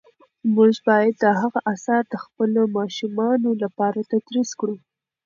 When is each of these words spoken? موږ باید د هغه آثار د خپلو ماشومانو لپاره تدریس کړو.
موږ 0.55 0.73
باید 0.87 1.13
د 1.23 1.25
هغه 1.39 1.59
آثار 1.73 2.03
د 2.09 2.15
خپلو 2.23 2.61
ماشومانو 2.77 3.49
لپاره 3.63 3.99
تدریس 4.11 4.49
کړو. 4.59 4.75